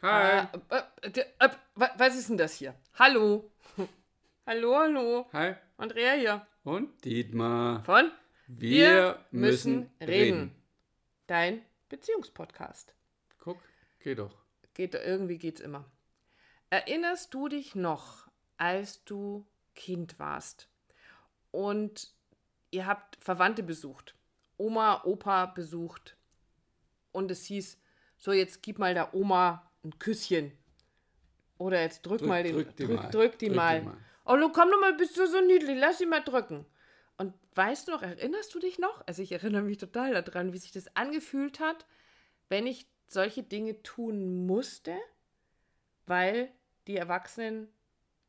Hi. 0.00 0.46
Äh, 0.70 0.82
äh, 1.02 1.24
äh, 1.40 1.50
was 1.74 2.16
ist 2.16 2.28
denn 2.28 2.38
das 2.38 2.54
hier? 2.54 2.72
Hallo. 2.94 3.50
hallo, 4.46 4.76
hallo. 4.76 5.26
Hi. 5.32 5.56
Andrea 5.76 6.12
hier. 6.12 6.46
Und 6.62 7.04
Dietmar. 7.04 7.82
Von 7.82 8.12
Wir, 8.46 9.24
müssen 9.32 9.90
reden. 10.00 10.54
Dein 11.26 11.62
Beziehungspodcast. 11.88 12.94
Guck, 13.40 13.58
geh 13.98 14.14
doch. 14.14 14.36
Geht, 14.74 14.94
irgendwie 14.94 15.36
geht's 15.36 15.60
immer. 15.60 15.84
Erinnerst 16.70 17.34
du 17.34 17.48
dich 17.48 17.74
noch, 17.74 18.28
als 18.56 19.02
du 19.04 19.48
Kind 19.74 20.20
warst 20.20 20.68
und 21.50 22.12
ihr 22.70 22.86
habt 22.86 23.16
Verwandte 23.20 23.64
besucht, 23.64 24.14
Oma, 24.58 25.02
Opa 25.04 25.46
besucht 25.46 26.16
und 27.10 27.32
es 27.32 27.46
hieß, 27.46 27.80
so 28.16 28.32
jetzt 28.32 28.62
gib 28.62 28.78
mal 28.78 28.94
der 28.94 29.12
Oma 29.14 29.67
ein 29.88 29.98
Küsschen. 29.98 30.52
Oder 31.58 31.82
jetzt 31.82 32.02
drück, 32.06 32.20
Drück- 32.20 32.26
mal 32.26 32.42
den. 32.42 32.54
drück 32.54 32.76
die 32.76 32.84
drück, 32.86 32.96
mal. 33.02 33.10
drück 33.10 33.38
die 33.38 33.50
mal. 33.50 33.82
mal. 33.82 33.96
Oh, 34.24 34.36
du 34.36 34.50
komm 34.52 34.70
doch 34.70 34.80
mal, 34.80 34.94
bist 34.94 35.16
du 35.16 35.26
so 35.26 35.40
niedlich, 35.40 35.76
lass 35.78 35.98
sie 35.98 36.06
mal 36.06 36.20
drücken. 36.20 36.66
Und 37.16 37.34
weißt 37.54 37.88
du 37.88 37.92
noch, 37.92 38.02
erinnerst 38.02 38.54
du 38.54 38.60
dich 38.60 38.78
noch? 38.78 39.04
Also 39.06 39.22
ich 39.22 39.32
erinnere 39.32 39.62
mich 39.62 39.78
total 39.78 40.22
daran, 40.22 40.52
wie 40.52 40.58
sich 40.58 40.70
das 40.70 40.94
angefühlt 40.96 41.58
hat, 41.58 41.86
wenn 42.48 42.66
ich 42.66 42.86
solche 43.08 43.42
Dinge 43.42 43.82
tun 43.82 44.46
musste, 44.46 44.96
weil 46.06 46.52
die 46.86 46.96
Erwachsenen 46.96 47.68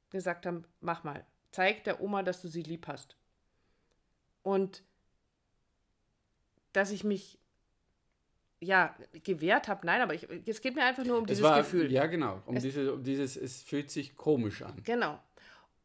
gesagt 0.10 0.46
haben, 0.46 0.66
mach 0.80 1.04
mal, 1.04 1.26
zeig 1.52 1.84
der 1.84 2.02
Oma, 2.02 2.24
dass 2.24 2.42
du 2.42 2.48
sie 2.48 2.64
lieb 2.64 2.88
hast. 2.88 3.16
Und 4.42 4.84
dass 6.74 6.92
ich 6.92 7.04
mich 7.04 7.39
ja 8.62 8.96
gewehrt 9.24 9.68
habe, 9.68 9.86
nein, 9.86 10.02
aber 10.02 10.14
ich, 10.14 10.28
es 10.48 10.62
geht 10.62 10.76
mir 10.76 10.84
einfach 10.84 11.06
nur 11.06 11.18
um 11.18 11.24
Es 11.24 11.30
dieses 11.30 11.44
war, 11.44 11.58
Gefühl. 11.60 11.92
Ja, 11.92 12.08
genau. 12.08 12.42
Um, 12.46 12.58
Es- 12.58 12.64
diese, 12.64 12.94
um 12.94 13.04
dieses, 13.04 13.38
es 13.38 13.64
fühlt 13.64 13.90
sich 13.90 14.16
komisch 14.18 14.62
an. 14.62 14.82
Genau. 14.84 15.20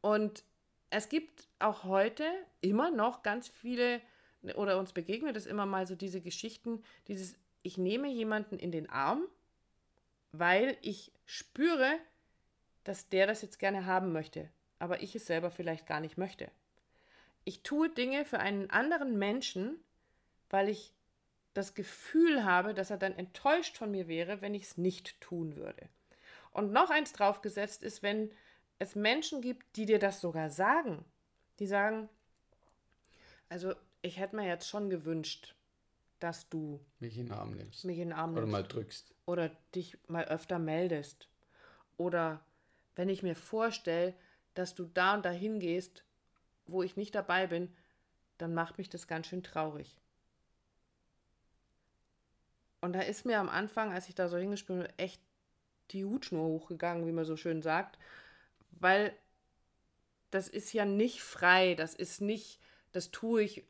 Und 0.00 0.42
es 0.90 1.08
gibt 1.08 1.46
auch 1.60 1.84
heute 1.84 2.24
immer 2.60 2.90
noch 2.90 3.22
ganz 3.22 3.48
viele, 3.48 4.00
oder 4.56 4.78
uns 4.78 4.92
begegnet 4.92 5.36
es 5.36 5.46
immer 5.46 5.66
mal 5.66 5.86
so 5.86 5.94
diese 5.94 6.20
Geschichten, 6.20 6.82
dieses, 7.08 7.36
ich 7.62 7.78
nehme 7.78 8.08
jemanden 8.08 8.58
in 8.58 8.72
den 8.72 8.90
Arm, 8.90 9.22
weil 10.32 10.76
ich 10.82 11.12
spüre, 11.26 11.92
dass 12.82 13.08
der 13.08 13.26
das 13.26 13.40
jetzt 13.42 13.58
gerne 13.58 13.86
haben 13.86 14.12
möchte, 14.12 14.48
aber 14.78 15.02
ich 15.02 15.14
es 15.14 15.26
selber 15.26 15.50
vielleicht 15.50 15.86
gar 15.86 16.00
nicht 16.00 16.18
möchte. 16.18 16.50
Ich 17.44 17.62
tue 17.62 17.88
Dinge 17.88 18.24
für 18.24 18.40
einen 18.40 18.68
anderen 18.70 19.18
Menschen, 19.18 19.76
weil 20.50 20.68
ich 20.68 20.92
das 21.54 21.74
Gefühl 21.74 22.44
habe, 22.44 22.74
dass 22.74 22.90
er 22.90 22.96
dann 22.98 23.14
enttäuscht 23.16 23.76
von 23.76 23.90
mir 23.90 24.08
wäre, 24.08 24.40
wenn 24.42 24.54
ich 24.54 24.64
es 24.64 24.76
nicht 24.78 25.20
tun 25.20 25.56
würde. 25.56 25.88
Und 26.52 26.72
noch 26.72 26.90
eins 26.90 27.12
draufgesetzt 27.12 27.82
ist, 27.82 28.02
wenn 28.02 28.30
es 28.78 28.94
Menschen 28.96 29.40
gibt, 29.40 29.76
die 29.76 29.86
dir 29.86 29.98
das 29.98 30.20
sogar 30.20 30.50
sagen. 30.50 31.04
Die 31.58 31.66
sagen, 31.66 32.08
also 33.48 33.74
ich 34.02 34.18
hätte 34.18 34.36
mir 34.36 34.46
jetzt 34.46 34.68
schon 34.68 34.90
gewünscht, 34.90 35.54
dass 36.20 36.48
du 36.48 36.80
Mich 36.98 37.16
in 37.18 37.26
den 37.26 37.34
Arm 37.34 37.52
nimmst. 37.52 37.84
mich 37.84 37.98
in 37.98 38.08
den 38.10 38.18
Arm 38.18 38.32
Oder 38.32 38.40
nimmst 38.42 38.52
mal 38.52 38.62
drückst. 38.62 39.14
oder 39.26 39.50
dich 39.74 39.96
mal 40.08 40.24
öfter 40.24 40.58
meldest. 40.58 41.28
Oder 41.96 42.44
wenn 42.96 43.08
ich 43.08 43.22
mir 43.22 43.36
vorstelle, 43.36 44.14
dass 44.54 44.74
du 44.74 44.84
da 44.84 45.14
und 45.14 45.24
dahin 45.24 45.60
gehst, 45.60 46.04
wo 46.66 46.82
ich 46.82 46.96
nicht 46.96 47.14
dabei 47.14 47.46
bin, 47.46 47.72
dann 48.38 48.54
macht 48.54 48.78
mich 48.78 48.88
das 48.88 49.06
ganz 49.06 49.26
schön 49.28 49.42
traurig. 49.42 50.00
Und 52.84 52.92
da 52.92 53.00
ist 53.00 53.24
mir 53.24 53.40
am 53.40 53.48
Anfang, 53.48 53.94
als 53.94 54.10
ich 54.10 54.14
da 54.14 54.28
so 54.28 54.36
hingespielt 54.36 54.78
bin, 54.80 54.98
echt 54.98 55.22
die 55.90 56.04
Hutschnur 56.04 56.44
hochgegangen, 56.44 57.06
wie 57.06 57.12
man 57.12 57.24
so 57.24 57.34
schön 57.34 57.62
sagt, 57.62 57.98
weil 58.72 59.14
das 60.30 60.48
ist 60.48 60.70
ja 60.74 60.84
nicht 60.84 61.22
frei, 61.22 61.74
das 61.76 61.94
ist 61.94 62.20
nicht, 62.20 62.60
das 62.92 63.10
tue 63.10 63.42
ich 63.42 63.64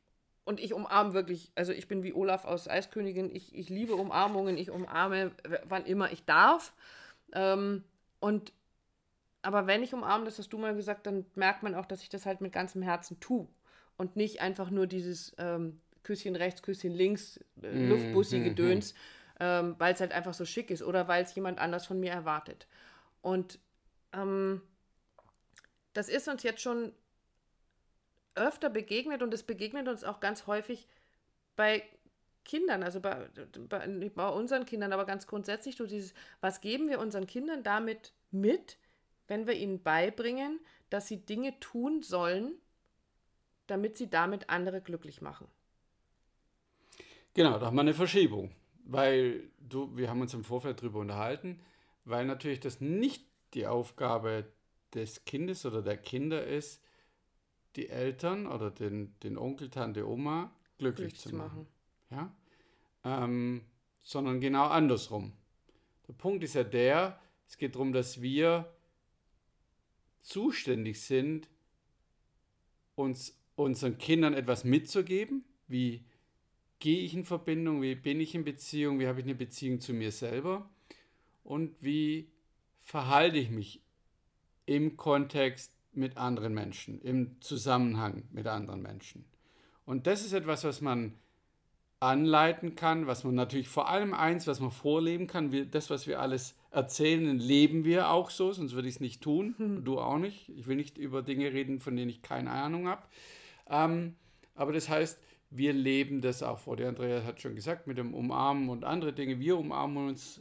und 0.44 0.58
ich 0.58 0.74
umarme 0.74 1.14
wirklich, 1.14 1.52
also 1.54 1.70
ich 1.70 1.86
bin 1.86 2.02
wie 2.02 2.12
Olaf 2.12 2.44
aus 2.44 2.66
Eiskönigin, 2.66 3.32
ich, 3.32 3.54
ich 3.54 3.68
liebe 3.68 3.94
Umarmungen, 3.94 4.58
ich 4.58 4.72
umarme, 4.72 5.30
wann 5.62 5.86
immer 5.86 6.10
ich 6.10 6.24
darf. 6.24 6.72
Ähm, 7.34 7.84
und 8.18 8.52
aber 9.42 9.68
wenn 9.68 9.84
ich 9.84 9.94
umarme, 9.94 10.24
das 10.24 10.40
hast 10.40 10.52
du 10.52 10.58
mal 10.58 10.74
gesagt, 10.74 11.06
dann 11.06 11.24
merkt 11.36 11.62
man 11.62 11.76
auch, 11.76 11.86
dass 11.86 12.02
ich 12.02 12.08
das 12.08 12.26
halt 12.26 12.40
mit 12.40 12.52
ganzem 12.52 12.82
Herzen 12.82 13.20
tue. 13.20 13.46
Und 13.96 14.16
nicht 14.16 14.40
einfach 14.40 14.70
nur 14.70 14.88
dieses 14.88 15.36
ähm, 15.38 15.80
Küsschen 16.04 16.36
rechts, 16.36 16.62
Küsschen 16.62 16.92
links, 16.92 17.40
äh, 17.62 17.88
Luftbussi-Gedöns, 17.88 18.94
ähm, 19.40 19.74
weil 19.78 19.94
es 19.94 20.00
halt 20.00 20.12
einfach 20.12 20.34
so 20.34 20.44
schick 20.44 20.70
ist 20.70 20.82
oder 20.82 21.08
weil 21.08 21.24
es 21.24 21.34
jemand 21.34 21.58
anders 21.58 21.86
von 21.86 21.98
mir 21.98 22.12
erwartet. 22.12 22.68
Und 23.20 23.58
ähm, 24.12 24.62
das 25.92 26.08
ist 26.08 26.28
uns 26.28 26.42
jetzt 26.42 26.60
schon 26.60 26.92
öfter 28.34 28.70
begegnet 28.70 29.22
und 29.22 29.32
es 29.34 29.42
begegnet 29.42 29.88
uns 29.88 30.04
auch 30.04 30.20
ganz 30.20 30.46
häufig 30.46 30.86
bei 31.56 31.82
Kindern, 32.44 32.82
also 32.82 33.00
bei, 33.00 33.28
bei, 33.68 34.10
bei 34.14 34.28
unseren 34.28 34.66
Kindern, 34.66 34.92
aber 34.92 35.06
ganz 35.06 35.26
grundsätzlich 35.26 35.76
so 35.76 35.86
dieses, 35.86 36.14
was 36.40 36.60
geben 36.60 36.88
wir 36.88 36.98
unseren 36.98 37.26
Kindern 37.26 37.62
damit 37.62 38.12
mit, 38.30 38.78
wenn 39.28 39.46
wir 39.46 39.54
ihnen 39.54 39.82
beibringen, 39.82 40.60
dass 40.90 41.08
sie 41.08 41.24
Dinge 41.24 41.58
tun 41.60 42.02
sollen, 42.02 42.52
damit 43.66 43.96
sie 43.96 44.10
damit 44.10 44.50
andere 44.50 44.82
glücklich 44.82 45.22
machen. 45.22 45.48
Genau, 47.34 47.58
da 47.58 47.66
haben 47.66 47.76
wir 47.76 47.82
eine 47.82 47.94
Verschiebung. 47.94 48.52
Weil 48.86 49.50
du, 49.58 49.96
wir 49.96 50.08
haben 50.08 50.20
uns 50.20 50.34
im 50.34 50.44
Vorfeld 50.44 50.80
darüber 50.80 51.00
unterhalten, 51.00 51.60
weil 52.04 52.26
natürlich 52.26 52.60
das 52.60 52.80
nicht 52.80 53.24
die 53.54 53.66
Aufgabe 53.66 54.46
des 54.94 55.24
Kindes 55.24 55.66
oder 55.66 55.82
der 55.82 55.96
Kinder 55.96 56.44
ist, 56.46 56.82
die 57.76 57.88
Eltern 57.88 58.46
oder 58.46 58.70
den, 58.70 59.18
den 59.20 59.36
Onkel, 59.36 59.68
Tante, 59.70 60.08
Oma 60.08 60.52
glücklich, 60.78 61.14
Glücklich 61.14 61.20
zu 61.20 61.30
zu 61.30 61.36
machen. 61.36 61.66
Ja? 62.10 62.32
Ähm, 63.04 63.62
sondern 64.02 64.40
genau 64.40 64.66
andersrum. 64.66 65.32
Der 66.06 66.12
Punkt 66.12 66.44
ist 66.44 66.54
ja 66.54 66.62
der, 66.62 67.18
es 67.48 67.56
geht 67.56 67.74
darum, 67.74 67.92
dass 67.92 68.20
wir 68.20 68.72
zuständig 70.20 71.02
sind, 71.02 71.48
uns 72.94 73.40
unseren 73.56 73.98
Kindern 73.98 74.34
etwas 74.34 74.64
mitzugeben, 74.64 75.44
wie 75.68 76.04
gehe 76.78 77.00
ich 77.00 77.14
in 77.14 77.24
Verbindung, 77.24 77.82
wie 77.82 77.94
bin 77.94 78.20
ich 78.20 78.34
in 78.34 78.44
Beziehung, 78.44 78.98
wie 78.98 79.06
habe 79.06 79.20
ich 79.20 79.26
eine 79.26 79.34
Beziehung 79.34 79.80
zu 79.80 79.92
mir 79.92 80.12
selber 80.12 80.68
und 81.42 81.74
wie 81.80 82.28
verhalte 82.80 83.38
ich 83.38 83.50
mich 83.50 83.80
im 84.66 84.96
Kontext 84.96 85.72
mit 85.92 86.16
anderen 86.16 86.54
Menschen, 86.54 87.00
im 87.00 87.40
Zusammenhang 87.40 88.24
mit 88.32 88.46
anderen 88.46 88.82
Menschen. 88.82 89.24
Und 89.86 90.06
das 90.06 90.24
ist 90.24 90.32
etwas, 90.32 90.64
was 90.64 90.80
man 90.80 91.14
anleiten 92.00 92.74
kann, 92.74 93.06
was 93.06 93.24
man 93.24 93.34
natürlich 93.34 93.68
vor 93.68 93.88
allem 93.88 94.12
eins, 94.12 94.46
was 94.46 94.60
man 94.60 94.70
vorleben 94.70 95.26
kann, 95.26 95.52
wir, 95.52 95.64
das, 95.64 95.90
was 95.90 96.06
wir 96.06 96.20
alles 96.20 96.54
erzählen, 96.70 97.38
leben 97.38 97.84
wir 97.84 98.10
auch 98.10 98.30
so, 98.30 98.52
sonst 98.52 98.74
würde 98.74 98.88
ich 98.88 98.96
es 98.96 99.00
nicht 99.00 99.22
tun, 99.22 99.82
du 99.84 99.98
auch 99.98 100.18
nicht. 100.18 100.50
Ich 100.50 100.66
will 100.66 100.76
nicht 100.76 100.98
über 100.98 101.22
Dinge 101.22 101.52
reden, 101.52 101.80
von 101.80 101.96
denen 101.96 102.10
ich 102.10 102.22
keine 102.22 102.50
Ahnung 102.50 102.88
habe. 102.88 103.02
Ähm, 103.68 104.14
aber 104.54 104.72
das 104.72 104.88
heißt, 104.88 105.18
wir 105.50 105.72
leben 105.72 106.20
das 106.20 106.42
auch 106.42 106.58
vor. 106.58 106.76
Der 106.76 106.88
Andreas 106.88 107.24
hat 107.24 107.40
schon 107.40 107.54
gesagt, 107.54 107.86
mit 107.86 107.98
dem 107.98 108.14
Umarmen 108.14 108.68
und 108.68 108.84
andere 108.84 109.12
Dinge, 109.12 109.38
wir 109.38 109.56
umarmen 109.56 110.08
uns 110.08 110.40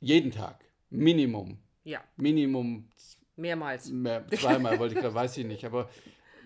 jeden 0.00 0.30
Tag. 0.30 0.64
Minimum. 0.90 1.58
Ja, 1.84 2.02
Minimum 2.16 2.88
mehrmals. 3.36 3.88
mehr, 3.90 4.26
zweimal, 4.28 4.78
wollte 4.78 4.94
ich 4.94 5.00
gerade, 5.00 5.14
weiß 5.14 5.36
ich 5.38 5.46
nicht, 5.46 5.64
aber 5.64 5.88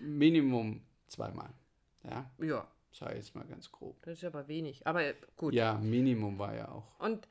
Minimum 0.01 0.81
zweimal. 1.07 1.49
Ja, 2.03 2.29
Ja, 2.39 2.67
sei 2.91 3.15
jetzt 3.15 3.35
mal 3.35 3.45
ganz 3.45 3.71
grob. 3.71 4.01
das 4.03 4.19
ist 4.19 4.23
aber 4.23 4.47
wenig. 4.47 4.85
Aber 4.87 5.03
äh, 5.03 5.13
gut. 5.35 5.53
Ja, 5.53 5.75
Minimum 5.75 6.39
war 6.39 6.55
ja 6.55 6.69
auch. 6.69 6.99
Und 6.99 7.27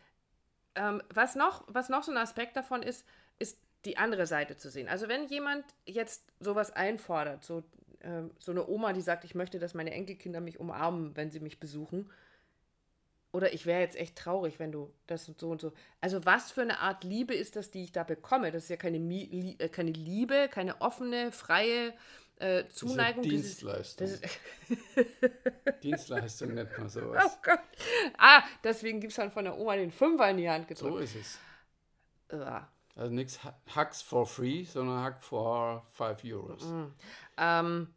ähm, 0.74 1.02
was, 1.12 1.34
noch, 1.34 1.64
was 1.68 1.88
noch 1.88 2.02
so 2.02 2.12
ein 2.12 2.18
Aspekt 2.18 2.56
davon 2.56 2.82
ist, 2.82 3.04
ist 3.38 3.58
die 3.84 3.96
andere 3.96 4.26
Seite 4.26 4.56
zu 4.56 4.68
sehen. 4.70 4.88
Also 4.88 5.08
wenn 5.08 5.26
jemand 5.28 5.64
jetzt 5.86 6.24
sowas 6.40 6.70
einfordert, 6.70 7.44
so, 7.44 7.62
ähm, 8.06 8.30
so 8.38 8.52
eine 8.52 8.66
Oma, 8.68 8.92
die 8.92 9.00
sagt, 9.00 9.24
ich 9.24 9.34
möchte, 9.34 9.58
dass 9.58 9.74
meine 9.74 9.90
Enkelkinder 9.90 10.40
mich 10.40 10.60
umarmen, 10.60 11.16
wenn 11.16 11.30
sie 11.30 11.40
mich 11.40 11.58
besuchen, 11.60 12.10
oder 13.32 13.52
ich 13.52 13.66
wäre 13.66 13.80
jetzt 13.80 13.96
echt 13.96 14.16
traurig, 14.16 14.58
wenn 14.58 14.72
du 14.72 14.94
das 15.06 15.28
und 15.28 15.38
so 15.38 15.50
und 15.50 15.60
so. 15.60 15.72
Also 16.00 16.24
was 16.24 16.52
für 16.52 16.62
eine 16.62 16.78
Art 16.78 17.04
Liebe 17.04 17.34
ist 17.34 17.56
das, 17.56 17.70
die 17.70 17.82
ich 17.84 17.92
da 17.92 18.04
bekomme? 18.04 18.50
Das 18.50 18.62
ist 18.62 18.68
ja 18.70 18.76
keine, 18.76 18.98
Mi 18.98 19.24
Lie 19.24 19.56
äh, 19.58 19.68
keine 19.68 19.90
Liebe, 19.90 20.48
keine 20.50 20.80
offene, 20.80 21.32
freie 21.32 21.92
äh, 22.38 22.64
Zuneigung. 22.68 23.24
Das 23.24 23.32
ist 23.32 23.60
dieses- 23.60 23.96
Dienstleistung. 23.96 24.08
das 24.08 24.20
ist, 24.20 25.82
Dienstleistung 25.82 26.54
nennt 26.54 26.78
man 26.78 26.86
oh 26.86 26.90
sowas. 26.90 27.38
Gott. 27.42 27.58
Ah, 28.16 28.42
deswegen 28.64 29.00
gibt 29.00 29.10
es 29.10 29.16
dann 29.16 29.30
von 29.30 29.44
der 29.44 29.58
Oma 29.58 29.76
den 29.76 29.90
Fünfer 29.90 30.30
in 30.30 30.38
die 30.38 30.48
Hand 30.48 30.68
gedrückt. 30.68 30.94
So 30.94 30.98
ist 30.98 31.16
es. 31.16 31.38
Ja. 32.32 32.70
Also 32.94 33.12
nichts 33.12 33.38
Hacks 33.74 34.00
for 34.00 34.26
free, 34.26 34.64
sondern 34.64 35.02
Hack 35.02 35.22
for 35.22 35.84
5 35.92 36.24
Euros. 36.24 36.64
Ähm, 37.36 37.94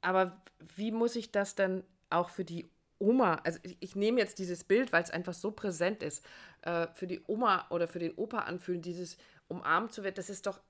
aber 0.00 0.40
wie 0.76 0.92
muss 0.92 1.16
ich 1.16 1.32
das 1.32 1.54
dann 1.54 1.84
auch 2.10 2.30
für 2.30 2.44
die 2.44 2.70
Oma, 2.98 3.40
also 3.44 3.58
ich, 3.62 3.76
ich 3.80 3.96
nehme 3.96 4.20
jetzt 4.20 4.38
dieses 4.38 4.62
Bild, 4.64 4.92
weil 4.92 5.02
es 5.02 5.10
einfach 5.10 5.32
so 5.32 5.50
präsent 5.50 6.02
ist, 6.02 6.24
äh, 6.62 6.86
für 6.94 7.06
die 7.06 7.22
Oma 7.26 7.66
oder 7.70 7.88
für 7.88 7.98
den 7.98 8.14
Opa 8.14 8.40
anfühlen, 8.40 8.82
dieses 8.82 9.16
umarmt 9.48 9.92
zu 9.92 10.04
werden, 10.04 10.14
das 10.16 10.30
ist 10.30 10.46
doch 10.46 10.60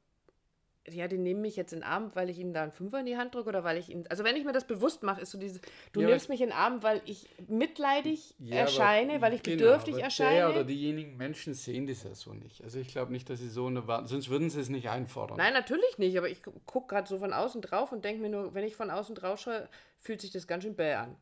ja, 0.94 1.08
die 1.08 1.18
nehmen 1.18 1.40
mich 1.40 1.56
jetzt 1.56 1.72
in 1.72 1.80
den 1.80 1.84
Arm, 1.84 2.10
weil 2.14 2.30
ich 2.30 2.38
ihnen 2.38 2.52
da 2.52 2.62
einen 2.62 2.72
Fünfer 2.72 3.00
in 3.00 3.06
die 3.06 3.16
Hand 3.16 3.34
drücke 3.34 3.48
oder 3.48 3.64
weil 3.64 3.76
ich 3.76 3.88
ihnen. 3.88 4.06
Also 4.08 4.24
wenn 4.24 4.36
ich 4.36 4.44
mir 4.44 4.52
das 4.52 4.66
bewusst 4.66 5.02
mache, 5.02 5.20
ist 5.20 5.30
so 5.30 5.38
diese, 5.38 5.60
du 5.92 6.00
ja, 6.00 6.08
nimmst 6.08 6.28
mich 6.28 6.40
in 6.40 6.48
den 6.48 6.56
Arm, 6.56 6.82
weil 6.82 7.00
ich 7.04 7.28
mitleidig 7.48 8.34
ja, 8.38 8.56
erscheine, 8.56 9.14
aber, 9.14 9.22
weil 9.22 9.34
ich 9.34 9.42
genau, 9.42 9.56
bedürftig 9.56 9.98
erscheine. 9.98 10.36
Der 10.36 10.50
oder 10.50 10.64
diejenigen 10.64 11.16
Menschen 11.16 11.54
sehen 11.54 11.86
das 11.86 12.02
ja 12.02 12.14
so 12.14 12.32
nicht. 12.32 12.62
Also 12.62 12.78
ich 12.78 12.88
glaube 12.88 13.12
nicht, 13.12 13.28
dass 13.30 13.40
sie 13.40 13.48
so 13.48 13.66
eine 13.66 13.82
sonst 14.04 14.28
würden 14.28 14.50
sie 14.50 14.60
es 14.60 14.68
nicht 14.68 14.88
einfordern. 14.88 15.36
Nein, 15.36 15.52
natürlich 15.52 15.98
nicht, 15.98 16.16
aber 16.18 16.28
ich 16.28 16.42
gucke 16.66 16.94
gerade 16.94 17.08
so 17.08 17.18
von 17.18 17.32
außen 17.32 17.62
drauf 17.62 17.92
und 17.92 18.04
denke 18.04 18.22
mir 18.22 18.30
nur, 18.30 18.54
wenn 18.54 18.64
ich 18.64 18.76
von 18.76 18.90
außen 18.90 19.14
drauf 19.14 19.40
schaue, 19.40 19.68
fühlt 19.98 20.20
sich 20.20 20.30
das 20.30 20.46
ganz 20.46 20.64
schön 20.64 20.76
bäh 20.76 20.94
an. 20.94 21.16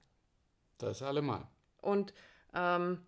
Das 0.78 1.02
allemal. 1.02 1.46
Und 1.80 2.14
ähm, 2.54 2.98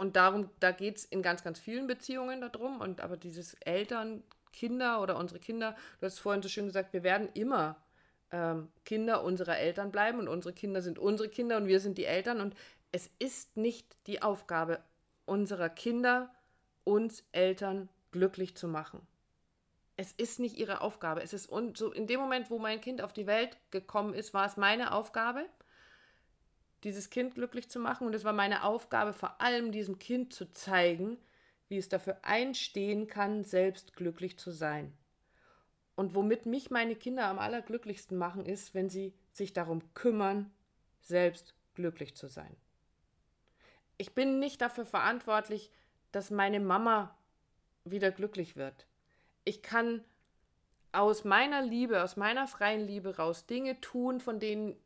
und 0.00 0.16
darum, 0.16 0.48
da 0.60 0.72
geht 0.72 0.96
es 0.96 1.04
in 1.04 1.20
ganz, 1.20 1.44
ganz 1.44 1.58
vielen 1.58 1.86
Beziehungen 1.86 2.40
darum. 2.40 2.80
Und 2.80 3.02
aber 3.02 3.18
dieses 3.18 3.52
Eltern, 3.52 4.22
Kinder 4.52 5.00
oder 5.02 5.16
unsere 5.16 5.40
Kinder, 5.40 5.76
du 6.00 6.06
hast 6.06 6.18
vorhin 6.18 6.42
so 6.42 6.48
schön 6.48 6.66
gesagt, 6.66 6.92
wir 6.92 7.02
werden 7.02 7.28
immer 7.34 7.76
ähm, 8.30 8.68
Kinder 8.84 9.22
unserer 9.24 9.58
Eltern 9.58 9.90
bleiben 9.90 10.18
und 10.18 10.28
unsere 10.28 10.54
Kinder 10.54 10.82
sind 10.82 10.98
unsere 10.98 11.28
Kinder 11.28 11.56
und 11.56 11.66
wir 11.66 11.80
sind 11.80 11.98
die 11.98 12.04
Eltern 12.04 12.40
und 12.40 12.54
es 12.92 13.10
ist 13.18 13.56
nicht 13.56 13.96
die 14.06 14.22
Aufgabe 14.22 14.80
unserer 15.26 15.68
Kinder, 15.68 16.34
uns 16.84 17.24
Eltern 17.32 17.88
glücklich 18.10 18.56
zu 18.56 18.66
machen. 18.66 19.06
Es 19.96 20.12
ist 20.12 20.40
nicht 20.40 20.56
ihre 20.56 20.80
Aufgabe. 20.80 21.22
Es 21.22 21.32
ist 21.32 21.46
und 21.46 21.76
so 21.76 21.92
in 21.92 22.06
dem 22.06 22.20
Moment, 22.20 22.50
wo 22.50 22.58
mein 22.58 22.80
Kind 22.80 23.02
auf 23.02 23.12
die 23.12 23.26
Welt 23.26 23.56
gekommen 23.70 24.14
ist, 24.14 24.32
war 24.32 24.46
es 24.46 24.56
meine 24.56 24.92
Aufgabe, 24.92 25.44
dieses 26.84 27.10
Kind 27.10 27.34
glücklich 27.34 27.68
zu 27.68 27.78
machen 27.78 28.06
und 28.06 28.14
es 28.14 28.24
war 28.24 28.32
meine 28.32 28.64
Aufgabe, 28.64 29.12
vor 29.12 29.40
allem 29.40 29.70
diesem 29.72 29.98
Kind 29.98 30.32
zu 30.32 30.50
zeigen, 30.52 31.18
wie 31.70 31.78
es 31.78 31.88
dafür 31.88 32.18
einstehen 32.22 33.06
kann, 33.06 33.44
selbst 33.44 33.94
glücklich 33.94 34.38
zu 34.38 34.50
sein. 34.50 34.92
Und 35.94 36.14
womit 36.14 36.44
mich 36.44 36.70
meine 36.70 36.96
Kinder 36.96 37.26
am 37.26 37.38
allerglücklichsten 37.38 38.18
machen, 38.18 38.44
ist, 38.44 38.74
wenn 38.74 38.90
sie 38.90 39.14
sich 39.32 39.52
darum 39.52 39.94
kümmern, 39.94 40.50
selbst 41.00 41.54
glücklich 41.74 42.16
zu 42.16 42.26
sein. 42.26 42.54
Ich 43.98 44.14
bin 44.14 44.38
nicht 44.38 44.60
dafür 44.60 44.84
verantwortlich, 44.84 45.70
dass 46.10 46.30
meine 46.30 46.58
Mama 46.58 47.16
wieder 47.84 48.10
glücklich 48.10 48.56
wird. 48.56 48.86
Ich 49.44 49.62
kann 49.62 50.04
aus 50.92 51.24
meiner 51.24 51.62
Liebe, 51.62 52.02
aus 52.02 52.16
meiner 52.16 52.48
freien 52.48 52.84
Liebe 52.86 53.16
raus 53.16 53.46
Dinge 53.46 53.80
tun, 53.80 54.20
von 54.20 54.40
denen 54.40 54.76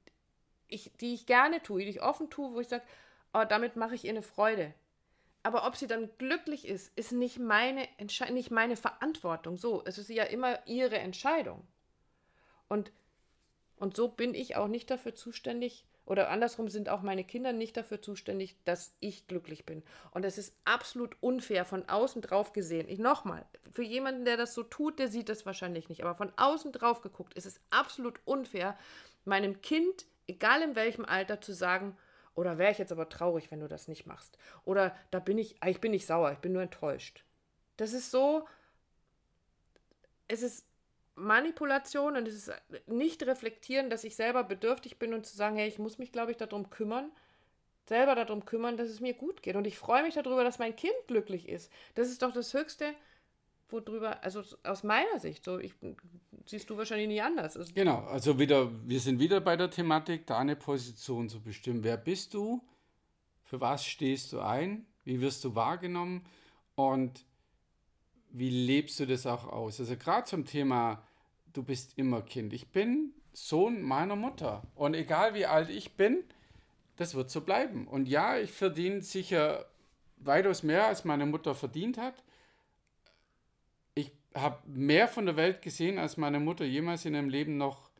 ich, 0.68 0.92
die 1.00 1.14
ich 1.14 1.24
gerne 1.26 1.62
tue, 1.62 1.82
die 1.82 1.90
ich 1.90 2.02
offen 2.02 2.28
tue, 2.28 2.52
wo 2.52 2.60
ich 2.60 2.68
sage, 2.68 2.84
oh, 3.32 3.44
damit 3.48 3.76
mache 3.76 3.94
ich 3.94 4.04
ihr 4.04 4.10
eine 4.10 4.22
Freude. 4.22 4.74
Aber 5.44 5.66
ob 5.66 5.76
sie 5.76 5.86
dann 5.86 6.08
glücklich 6.18 6.66
ist, 6.66 6.90
ist 6.96 7.12
nicht 7.12 7.38
meine, 7.38 7.86
Entsche 7.98 8.32
nicht 8.32 8.50
meine 8.50 8.76
Verantwortung. 8.76 9.56
So, 9.56 9.82
es 9.84 9.98
ist 9.98 10.08
ja 10.08 10.24
immer 10.24 10.66
ihre 10.66 10.98
Entscheidung. 10.98 11.66
Und, 12.66 12.90
und 13.76 13.94
so 13.94 14.08
bin 14.08 14.34
ich 14.34 14.56
auch 14.56 14.68
nicht 14.68 14.90
dafür 14.90 15.14
zuständig, 15.14 15.84
oder 16.06 16.30
andersrum 16.30 16.68
sind 16.68 16.88
auch 16.88 17.02
meine 17.02 17.24
Kinder 17.24 17.52
nicht 17.52 17.76
dafür 17.76 18.00
zuständig, 18.00 18.56
dass 18.64 18.94
ich 19.00 19.26
glücklich 19.26 19.64
bin. 19.64 19.82
Und 20.10 20.24
es 20.24 20.36
ist 20.36 20.54
absolut 20.64 21.16
unfair 21.20 21.64
von 21.64 21.88
außen 21.88 22.20
drauf 22.20 22.52
gesehen. 22.52 22.88
Ich 22.88 22.98
nochmal, 22.98 23.46
für 23.72 23.82
jemanden, 23.82 24.24
der 24.24 24.36
das 24.36 24.54
so 24.54 24.62
tut, 24.62 24.98
der 24.98 25.08
sieht 25.08 25.30
das 25.30 25.46
wahrscheinlich 25.46 25.88
nicht. 25.88 26.02
Aber 26.02 26.14
von 26.14 26.32
außen 26.36 26.72
drauf 26.72 27.00
geguckt, 27.00 27.34
ist 27.34 27.46
es 27.46 27.60
absolut 27.70 28.20
unfair, 28.26 28.78
meinem 29.24 29.62
Kind, 29.62 30.06
egal 30.26 30.60
in 30.60 30.76
welchem 30.76 31.06
Alter, 31.06 31.40
zu 31.40 31.54
sagen, 31.54 31.96
oder 32.34 32.58
wäre 32.58 32.72
ich 32.72 32.78
jetzt 32.78 32.92
aber 32.92 33.08
traurig, 33.08 33.50
wenn 33.50 33.60
du 33.60 33.68
das 33.68 33.88
nicht 33.88 34.06
machst. 34.06 34.38
Oder 34.64 34.96
da 35.10 35.20
bin 35.20 35.38
ich, 35.38 35.56
ah, 35.60 35.68
ich 35.68 35.80
bin 35.80 35.92
nicht 35.92 36.06
sauer, 36.06 36.32
ich 36.32 36.38
bin 36.38 36.52
nur 36.52 36.62
enttäuscht. 36.62 37.24
Das 37.76 37.92
ist 37.92 38.10
so, 38.10 38.46
es 40.28 40.42
ist 40.42 40.66
Manipulation 41.16 42.16
und 42.16 42.26
es 42.26 42.34
ist 42.34 42.52
nicht 42.86 43.22
reflektieren, 43.24 43.90
dass 43.90 44.04
ich 44.04 44.16
selber 44.16 44.42
bedürftig 44.44 44.98
bin 44.98 45.14
und 45.14 45.26
zu 45.26 45.36
sagen, 45.36 45.56
hey, 45.56 45.68
ich 45.68 45.78
muss 45.78 45.98
mich, 45.98 46.12
glaube 46.12 46.32
ich, 46.32 46.36
darum 46.36 46.70
kümmern, 46.70 47.10
selber 47.86 48.14
darum 48.14 48.44
kümmern, 48.44 48.76
dass 48.76 48.88
es 48.88 49.00
mir 49.00 49.14
gut 49.14 49.42
geht. 49.42 49.56
Und 49.56 49.66
ich 49.66 49.78
freue 49.78 50.02
mich 50.02 50.14
darüber, 50.14 50.42
dass 50.42 50.58
mein 50.58 50.74
Kind 50.74 50.94
glücklich 51.06 51.48
ist. 51.48 51.70
Das 51.94 52.08
ist 52.08 52.22
doch 52.22 52.32
das 52.32 52.52
Höchste, 52.52 52.94
worüber, 53.68 54.22
also 54.22 54.42
aus 54.62 54.82
meiner 54.82 55.18
Sicht, 55.18 55.44
so 55.44 55.58
ich, 55.58 55.74
siehst 56.46 56.68
du 56.70 56.76
wahrscheinlich 56.76 57.08
nie 57.08 57.20
anders. 57.20 57.56
Also 57.56 57.72
genau, 57.74 58.00
also 58.04 58.38
wieder, 58.38 58.70
wir 58.86 59.00
sind 59.00 59.18
wieder 59.18 59.40
bei 59.40 59.56
der 59.56 59.70
Thematik, 59.70 60.26
deine 60.26 60.56
Position 60.56 61.28
zu 61.28 61.40
bestimmen. 61.40 61.84
Wer 61.84 61.96
bist 61.96 62.34
du? 62.34 62.62
Für 63.44 63.60
was 63.60 63.84
stehst 63.84 64.32
du 64.32 64.40
ein? 64.40 64.86
Wie 65.04 65.20
wirst 65.20 65.44
du 65.44 65.54
wahrgenommen? 65.54 66.24
Und 66.74 67.24
wie 68.30 68.50
lebst 68.50 68.98
du 69.00 69.06
das 69.06 69.26
auch 69.26 69.46
aus? 69.46 69.80
Also 69.80 69.96
gerade 69.96 70.24
zum 70.24 70.44
Thema, 70.44 71.02
du 71.52 71.62
bist 71.62 71.96
immer 71.96 72.22
Kind. 72.22 72.52
Ich 72.52 72.68
bin 72.68 73.12
Sohn 73.32 73.82
meiner 73.82 74.16
Mutter. 74.16 74.62
Und 74.74 74.94
egal 74.94 75.34
wie 75.34 75.46
alt 75.46 75.70
ich 75.70 75.96
bin, 75.96 76.24
das 76.96 77.14
wird 77.14 77.30
so 77.30 77.40
bleiben. 77.40 77.86
Und 77.86 78.08
ja, 78.08 78.38
ich 78.38 78.50
verdiene 78.52 79.02
sicher 79.02 79.66
weitaus 80.16 80.62
mehr, 80.62 80.86
als 80.86 81.04
meine 81.04 81.26
Mutter 81.26 81.54
verdient 81.54 81.98
hat 81.98 82.14
habe 84.34 84.58
mehr 84.66 85.08
von 85.08 85.26
der 85.26 85.36
Welt 85.36 85.62
gesehen, 85.62 85.98
als 85.98 86.16
meine 86.16 86.40
Mutter 86.40 86.64
jemals 86.64 87.04
in 87.04 87.14
ihrem 87.14 87.28
Leben 87.28 87.56
noch 87.56 87.90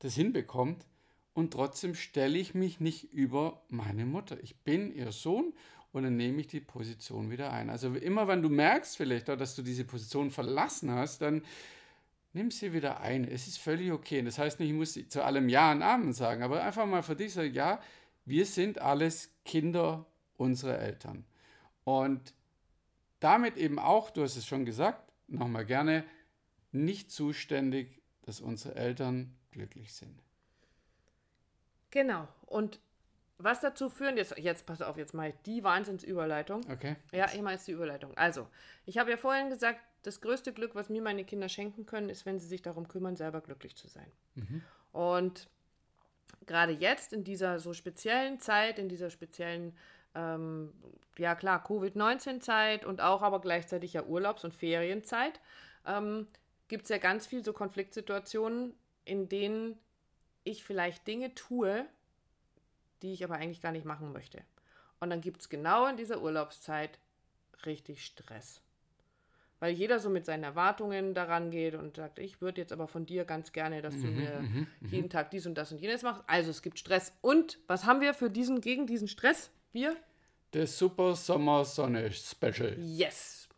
das 0.00 0.14
hinbekommt. 0.14 0.86
Und 1.34 1.52
trotzdem 1.52 1.94
stelle 1.94 2.38
ich 2.38 2.54
mich 2.54 2.80
nicht 2.80 3.12
über 3.12 3.62
meine 3.68 4.04
Mutter. 4.04 4.42
Ich 4.42 4.56
bin 4.56 4.92
ihr 4.92 5.12
Sohn 5.12 5.52
und 5.92 6.02
dann 6.02 6.16
nehme 6.16 6.40
ich 6.40 6.48
die 6.48 6.60
Position 6.60 7.30
wieder 7.30 7.52
ein. 7.52 7.70
Also 7.70 7.94
immer 7.94 8.26
wenn 8.26 8.42
du 8.42 8.48
merkst 8.48 8.96
vielleicht, 8.96 9.28
dass 9.28 9.54
du 9.54 9.62
diese 9.62 9.84
Position 9.84 10.30
verlassen 10.30 10.90
hast, 10.90 11.22
dann 11.22 11.42
nimm 12.32 12.50
sie 12.50 12.72
wieder 12.72 13.00
ein. 13.00 13.24
Es 13.24 13.46
ist 13.46 13.58
völlig 13.58 13.92
okay. 13.92 14.22
das 14.22 14.38
heißt 14.38 14.58
nicht, 14.58 14.70
ich 14.70 14.74
muss 14.74 14.98
zu 15.08 15.24
allem 15.24 15.48
Ja 15.48 15.72
und 15.72 15.82
Amen 15.82 16.12
sagen, 16.12 16.42
aber 16.42 16.62
einfach 16.62 16.86
mal 16.86 17.02
für 17.02 17.16
dich 17.16 17.32
sagen, 17.32 17.54
ja, 17.54 17.80
wir 18.24 18.44
sind 18.44 18.80
alles 18.80 19.30
Kinder 19.44 20.06
unserer 20.36 20.78
Eltern. 20.78 21.24
Und 21.84 22.34
damit 23.20 23.56
eben 23.56 23.78
auch, 23.78 24.10
du 24.10 24.22
hast 24.22 24.36
es 24.36 24.46
schon 24.46 24.64
gesagt, 24.64 25.07
nochmal 25.28 25.64
gerne, 25.64 26.04
nicht 26.72 27.10
zuständig, 27.10 28.02
dass 28.22 28.40
unsere 28.40 28.74
Eltern 28.74 29.34
glücklich 29.50 29.94
sind. 29.94 30.22
Genau. 31.90 32.28
Und 32.46 32.80
was 33.38 33.60
dazu 33.60 33.88
führen, 33.88 34.16
jetzt, 34.16 34.36
jetzt 34.36 34.66
pass 34.66 34.82
auf, 34.82 34.96
jetzt 34.96 35.14
mache 35.14 35.28
ich 35.28 35.34
die 35.46 35.62
Wahnsinnsüberleitung. 35.62 36.62
Okay. 36.70 36.96
Ja, 37.12 37.26
ich 37.32 37.40
mache 37.40 37.54
jetzt 37.54 37.68
die 37.68 37.72
Überleitung. 37.72 38.16
Also, 38.16 38.48
ich 38.84 38.98
habe 38.98 39.10
ja 39.10 39.16
vorhin 39.16 39.48
gesagt, 39.48 39.80
das 40.02 40.20
größte 40.20 40.52
Glück, 40.52 40.74
was 40.74 40.88
mir 40.88 41.02
meine 41.02 41.24
Kinder 41.24 41.48
schenken 41.48 41.86
können, 41.86 42.08
ist, 42.08 42.26
wenn 42.26 42.38
sie 42.38 42.46
sich 42.46 42.62
darum 42.62 42.88
kümmern, 42.88 43.16
selber 43.16 43.40
glücklich 43.40 43.76
zu 43.76 43.88
sein. 43.88 44.10
Mhm. 44.34 44.62
Und 44.92 45.48
gerade 46.46 46.72
jetzt 46.72 47.12
in 47.12 47.24
dieser 47.24 47.60
so 47.60 47.72
speziellen 47.72 48.40
Zeit, 48.40 48.78
in 48.78 48.88
dieser 48.88 49.10
speziellen 49.10 49.76
ähm, 50.18 50.72
ja 51.16 51.34
klar, 51.34 51.62
Covid-19-Zeit 51.62 52.84
und 52.84 53.00
auch 53.00 53.22
aber 53.22 53.40
gleichzeitig 53.40 53.92
ja 53.92 54.04
Urlaubs- 54.04 54.44
und 54.44 54.54
Ferienzeit, 54.54 55.40
ähm, 55.86 56.26
gibt 56.66 56.84
es 56.84 56.88
ja 56.90 56.98
ganz 56.98 57.26
viel 57.26 57.44
so 57.44 57.52
Konfliktsituationen, 57.52 58.74
in 59.04 59.28
denen 59.28 59.78
ich 60.44 60.64
vielleicht 60.64 61.06
Dinge 61.06 61.34
tue, 61.34 61.86
die 63.02 63.12
ich 63.12 63.24
aber 63.24 63.36
eigentlich 63.36 63.62
gar 63.62 63.72
nicht 63.72 63.86
machen 63.86 64.12
möchte. 64.12 64.42
Und 65.00 65.10
dann 65.10 65.20
gibt 65.20 65.40
es 65.40 65.48
genau 65.48 65.86
in 65.86 65.96
dieser 65.96 66.20
Urlaubszeit 66.20 66.98
richtig 67.64 68.04
Stress. 68.04 68.60
Weil 69.60 69.72
jeder 69.72 69.98
so 69.98 70.08
mit 70.08 70.24
seinen 70.24 70.44
Erwartungen 70.44 71.14
daran 71.14 71.50
geht 71.50 71.74
und 71.74 71.96
sagt, 71.96 72.18
ich 72.18 72.40
würde 72.40 72.60
jetzt 72.60 72.72
aber 72.72 72.86
von 72.86 73.06
dir 73.06 73.24
ganz 73.24 73.52
gerne, 73.52 73.82
dass 73.82 73.94
du 73.94 74.06
mhm, 74.06 74.16
mir 74.16 74.40
mhm, 74.40 74.66
mhm. 74.80 74.88
jeden 74.88 75.10
Tag 75.10 75.30
dies 75.30 75.46
und 75.46 75.56
das 75.56 75.72
und 75.72 75.78
jenes 75.78 76.02
machst. 76.02 76.22
Also 76.26 76.50
es 76.50 76.62
gibt 76.62 76.78
Stress. 76.78 77.12
Und 77.22 77.58
was 77.66 77.84
haben 77.84 78.00
wir 78.00 78.14
für 78.14 78.30
diesen, 78.30 78.60
gegen 78.60 78.86
diesen 78.86 79.08
Stress? 79.08 79.50
Wir 79.72 79.96
das 80.52 80.78
Super 80.78 81.14
Sommer 81.14 81.64
Sonne 81.64 82.10
Special. 82.12 82.76
Yes. 82.78 83.48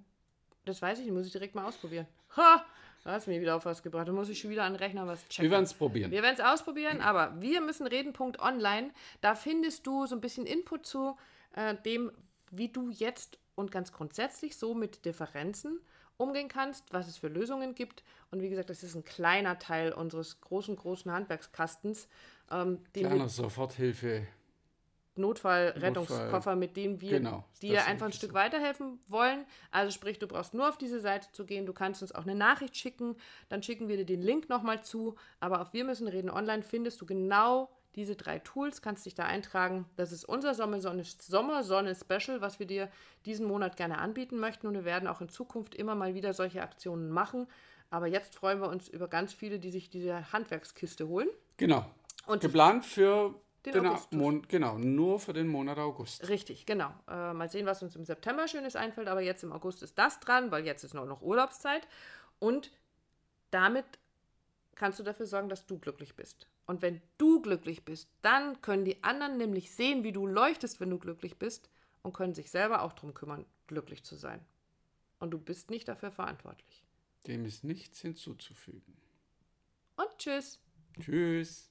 Das 0.65 0.79
weiß 0.81 0.99
ich 0.99 1.05
nicht, 1.05 1.13
muss 1.13 1.25
ich 1.25 1.31
direkt 1.31 1.55
mal 1.55 1.65
ausprobieren. 1.65 2.05
Ha! 2.37 2.63
Da 3.03 3.13
hast 3.13 3.25
du 3.25 3.31
mich 3.31 3.41
wieder 3.41 3.55
auf 3.55 3.65
was 3.65 3.81
gebracht. 3.81 4.07
Da 4.07 4.11
muss 4.11 4.29
ich 4.29 4.39
schon 4.39 4.51
wieder 4.51 4.63
an 4.63 4.73
den 4.73 4.79
Rechner 4.79 5.07
was 5.07 5.27
checken. 5.27 5.43
Wir 5.45 5.51
werden 5.51 5.63
es 5.63 5.73
probieren. 5.73 6.11
Wir 6.11 6.21
werden 6.21 6.35
es 6.37 6.43
ausprobieren, 6.43 7.01
aber 7.01 7.41
wir 7.41 7.61
müssen 7.61 7.87
reden.online. 7.87 8.91
Da 9.21 9.35
findest 9.35 9.87
du 9.87 10.05
so 10.05 10.15
ein 10.15 10.21
bisschen 10.21 10.45
Input 10.45 10.85
zu 10.85 11.17
äh, 11.55 11.75
dem, 11.83 12.11
wie 12.51 12.69
du 12.69 12.89
jetzt 12.89 13.39
und 13.55 13.71
ganz 13.71 13.91
grundsätzlich 13.91 14.55
so 14.55 14.75
mit 14.75 15.05
Differenzen 15.05 15.79
umgehen 16.17 16.47
kannst, 16.47 16.93
was 16.93 17.07
es 17.07 17.17
für 17.17 17.27
Lösungen 17.27 17.73
gibt. 17.73 18.03
Und 18.29 18.41
wie 18.41 18.49
gesagt, 18.49 18.69
das 18.69 18.83
ist 18.83 18.95
ein 18.95 19.03
kleiner 19.03 19.57
Teil 19.57 19.91
unseres 19.91 20.39
großen, 20.41 20.75
großen 20.75 21.11
Handwerkskastens. 21.11 22.07
Ähm, 22.51 22.79
Kleiner 22.93 23.29
Soforthilfe. 23.29 24.27
Notfallrettungskoffer, 25.21 26.31
Notfall. 26.31 26.55
mit 26.55 26.75
dem 26.75 26.99
wir 26.99 27.11
Genau, 27.11 27.43
dir 27.61 27.85
einfach 27.85 28.07
ein 28.07 28.13
Stück 28.13 28.33
weiterhelfen 28.33 28.99
wollen. 29.07 29.45
Also 29.71 29.91
sprich, 29.91 30.19
du 30.19 30.27
brauchst 30.27 30.53
nur 30.53 30.67
auf 30.67 30.77
diese 30.77 30.99
Seite 30.99 31.27
zu 31.31 31.45
gehen, 31.45 31.65
du 31.65 31.73
kannst 31.73 32.01
uns 32.01 32.13
auch 32.13 32.23
eine 32.23 32.35
Nachricht 32.35 32.75
schicken, 32.75 33.15
dann 33.49 33.63
schicken 33.63 33.87
wir 33.87 33.97
dir 33.97 34.05
den 34.05 34.21
Link 34.21 34.49
nochmal 34.49 34.83
zu. 34.83 35.15
Aber 35.39 35.61
auf 35.61 35.73
Wir 35.73 35.85
müssen 35.85 36.07
reden 36.07 36.29
online 36.29 36.63
findest 36.63 36.99
du 37.01 37.05
genau 37.05 37.69
diese 37.95 38.15
drei 38.15 38.39
Tools, 38.39 38.81
kannst 38.81 39.05
dich 39.05 39.15
da 39.15 39.23
eintragen. 39.25 39.85
Das 39.95 40.11
ist 40.11 40.23
unser 40.25 40.53
Sommersonne, 40.53 41.03
Sommersonne 41.03 41.95
Special, 41.95 42.41
was 42.41 42.59
wir 42.59 42.65
dir 42.65 42.89
diesen 43.25 43.45
Monat 43.45 43.75
gerne 43.75 43.97
anbieten 43.97 44.37
möchten. 44.37 44.67
Und 44.67 44.73
wir 44.73 44.85
werden 44.85 45.07
auch 45.07 45.21
in 45.21 45.29
Zukunft 45.29 45.75
immer 45.75 45.95
mal 45.95 46.15
wieder 46.15 46.33
solche 46.33 46.61
Aktionen 46.61 47.09
machen. 47.09 47.47
Aber 47.89 48.07
jetzt 48.07 48.35
freuen 48.35 48.61
wir 48.61 48.69
uns 48.69 48.87
über 48.87 49.07
ganz 49.09 49.33
viele, 49.33 49.59
die 49.59 49.69
sich 49.69 49.89
diese 49.89 50.31
Handwerkskiste 50.31 51.07
holen. 51.07 51.27
Genau. 51.57 51.85
Und 52.25 52.41
Geplant 52.41 52.85
für 52.85 53.35
Den 53.65 53.73
den, 53.73 53.85
August. 53.85 54.11
Mon 54.11 54.41
genau, 54.47 54.77
nur 54.77 55.19
für 55.19 55.33
den 55.33 55.47
Monat 55.47 55.77
August. 55.77 56.27
Richtig, 56.27 56.65
genau. 56.65 56.91
Äh, 57.07 57.33
mal 57.33 57.49
sehen, 57.49 57.65
was 57.65 57.83
uns 57.83 57.95
im 57.95 58.05
September 58.05 58.47
Schönes 58.47 58.75
einfällt, 58.75 59.07
aber 59.07 59.21
jetzt 59.21 59.43
im 59.43 59.51
August 59.51 59.83
ist 59.83 59.97
das 59.97 60.19
dran, 60.19 60.51
weil 60.51 60.65
jetzt 60.65 60.83
ist 60.83 60.93
noch, 60.93 61.05
noch 61.05 61.21
Urlaubszeit. 61.21 61.87
Und 62.39 62.71
damit 63.51 63.85
kannst 64.75 64.99
du 64.99 65.03
dafür 65.03 65.27
sorgen, 65.27 65.49
dass 65.49 65.67
du 65.67 65.77
glücklich 65.77 66.15
bist. 66.15 66.47
Und 66.65 66.81
wenn 66.81 67.01
du 67.17 67.41
glücklich 67.41 67.85
bist, 67.85 68.09
dann 68.21 68.61
können 68.61 68.85
die 68.85 69.03
anderen 69.03 69.37
nämlich 69.37 69.71
sehen, 69.71 70.03
wie 70.03 70.11
du 70.11 70.25
leuchtest, 70.25 70.79
wenn 70.79 70.89
du 70.89 70.97
glücklich 70.97 71.37
bist 71.37 71.69
und 72.01 72.13
können 72.13 72.33
sich 72.33 72.49
selber 72.49 72.81
auch 72.81 72.93
darum 72.93 73.13
kümmern, 73.13 73.45
glücklich 73.67 74.03
zu 74.03 74.15
sein. 74.15 74.43
Und 75.19 75.31
du 75.31 75.37
bist 75.37 75.69
nicht 75.69 75.87
dafür 75.87 76.11
verantwortlich. 76.11 76.83
Dem 77.27 77.45
ist 77.45 77.63
nichts 77.63 77.99
hinzuzufügen. 77.99 78.97
Und 79.97 80.17
tschüss. 80.17 80.59
Tschüss. 80.99 81.70